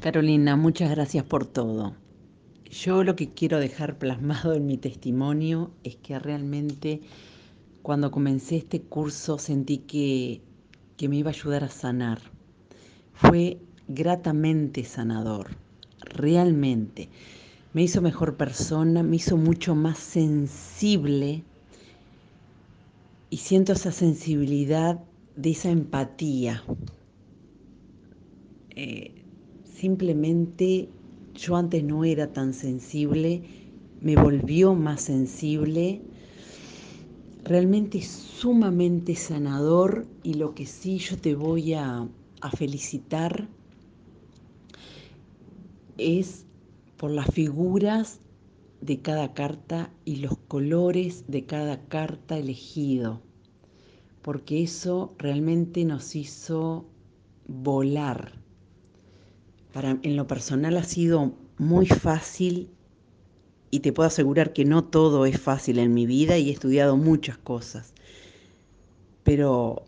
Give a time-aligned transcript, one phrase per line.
[0.00, 1.94] Carolina, muchas gracias por todo.
[2.70, 7.02] Yo lo que quiero dejar plasmado en mi testimonio es que realmente
[7.82, 10.40] cuando comencé este curso sentí que,
[10.96, 12.18] que me iba a ayudar a sanar.
[13.12, 13.58] Fue
[13.88, 15.48] gratamente sanador,
[16.00, 17.10] realmente.
[17.74, 21.44] Me hizo mejor persona, me hizo mucho más sensible
[23.28, 24.98] y siento esa sensibilidad
[25.36, 26.64] de esa empatía.
[28.70, 29.19] Eh,
[29.80, 30.90] simplemente
[31.34, 33.42] yo antes no era tan sensible,
[34.02, 36.02] me volvió más sensible,
[37.44, 42.06] realmente sumamente sanador y lo que sí yo te voy a,
[42.42, 43.48] a felicitar
[45.96, 46.44] es
[46.98, 48.20] por las figuras
[48.82, 53.22] de cada carta y los colores de cada carta elegido,
[54.20, 56.84] porque eso realmente nos hizo
[57.48, 58.40] volar.
[59.72, 62.68] Para, en lo personal ha sido muy fácil
[63.70, 66.96] y te puedo asegurar que no todo es fácil en mi vida y he estudiado
[66.96, 67.94] muchas cosas,
[69.22, 69.84] pero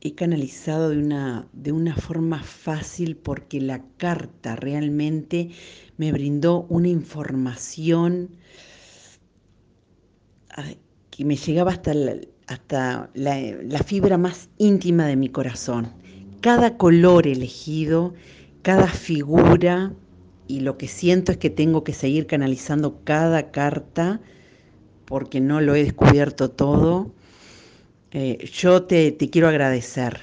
[0.00, 5.50] he canalizado de una, de una forma fácil porque la carta realmente
[5.96, 8.30] me brindó una información
[11.10, 11.92] que me llegaba hasta,
[12.46, 15.92] hasta la fibra más íntima de mi corazón.
[16.40, 18.14] Cada color elegido,
[18.62, 19.92] cada figura,
[20.48, 24.20] y lo que siento es que tengo que seguir canalizando cada carta
[25.04, 27.12] porque no lo he descubierto todo.
[28.10, 30.20] Eh, yo te, te, quiero agradecer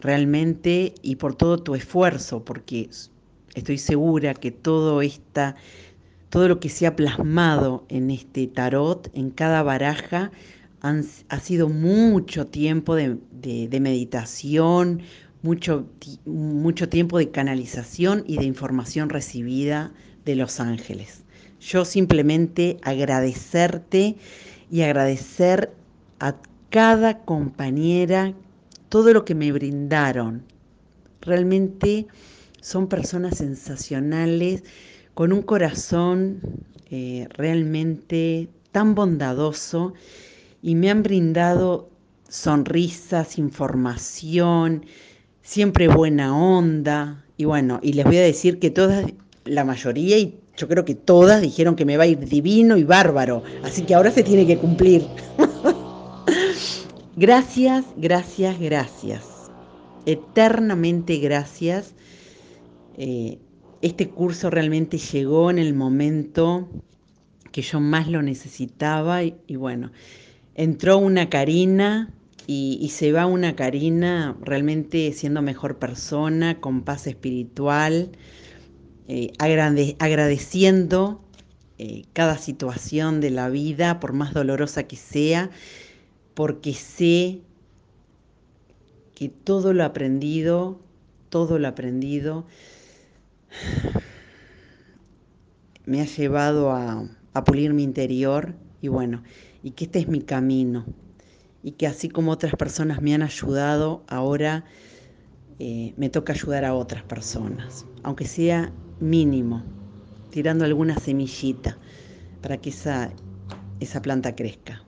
[0.00, 2.88] realmente y por todo tu esfuerzo, porque
[3.54, 5.56] estoy segura que todo esta,
[6.30, 10.30] todo lo que se ha plasmado en este tarot, en cada baraja,
[10.80, 15.02] han, ha sido mucho tiempo de, de, de meditación,
[15.42, 15.86] mucho,
[16.24, 19.92] mucho tiempo de canalización y de información recibida
[20.24, 21.22] de los ángeles.
[21.60, 24.16] Yo simplemente agradecerte
[24.70, 25.72] y agradecer
[26.20, 26.36] a
[26.70, 28.34] cada compañera,
[28.88, 30.42] todo lo que me brindaron.
[31.20, 32.06] Realmente
[32.60, 34.64] son personas sensacionales,
[35.14, 36.40] con un corazón
[36.90, 39.94] eh, realmente tan bondadoso
[40.62, 41.90] y me han brindado
[42.28, 44.84] sonrisas, información,
[45.48, 47.24] siempre buena onda.
[47.38, 49.06] Y bueno, y les voy a decir que todas,
[49.46, 52.84] la mayoría y yo creo que todas dijeron que me va a ir divino y
[52.84, 53.42] bárbaro.
[53.62, 55.06] Así que ahora se tiene que cumplir.
[57.16, 59.24] Gracias, gracias, gracias.
[60.06, 61.94] Eternamente gracias.
[62.96, 63.38] Eh,
[63.82, 66.68] este curso realmente llegó en el momento
[67.50, 69.90] que yo más lo necesitaba y, y bueno,
[70.54, 72.12] entró una Karina
[72.50, 78.12] y, se va una Karina realmente siendo mejor persona, con paz espiritual,
[79.06, 81.22] eh, agrade, agradeciendo
[81.76, 85.50] eh, cada situación de la vida, por más dolorosa que sea
[86.32, 87.42] porque sé
[89.14, 90.80] que todo lo aprendido,
[91.28, 92.46] todo lo aprendido,
[95.84, 99.22] me ha llevado a, a, pulir mi interior y bueno,
[99.62, 100.86] y que este es mi camino
[101.62, 104.64] y que así como otras personas me han ayudado, ahora
[105.58, 109.64] eh, me toca ayudar a otras personas, aunque sea mínimo,
[110.30, 111.78] tirando alguna semillita
[112.42, 113.10] para que esa,
[113.80, 114.84] esa planta crezca.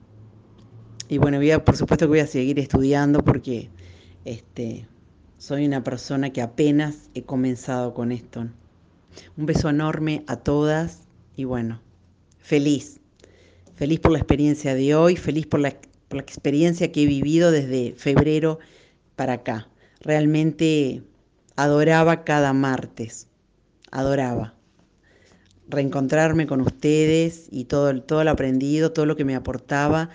[1.09, 3.69] Y bueno, voy a, por supuesto que voy a seguir estudiando porque
[4.23, 4.87] este,
[5.37, 8.47] soy una persona que apenas he comenzado con esto.
[9.35, 11.01] Un beso enorme a todas
[11.35, 11.81] y bueno,
[12.37, 13.01] feliz.
[13.75, 15.75] Feliz por la experiencia de hoy, feliz por la,
[16.11, 18.59] por la experiencia que he vivido desde febrero
[19.15, 19.67] para acá.
[20.01, 21.01] Realmente
[21.55, 23.27] adoraba cada martes,
[23.89, 24.53] adoraba
[25.67, 30.09] reencontrarme con ustedes y todo, todo lo aprendido, todo lo que me aportaba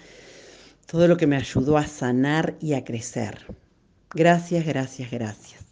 [0.86, 3.46] todo lo que me ayudó a sanar y a crecer.
[4.14, 5.65] Gracias, gracias, gracias.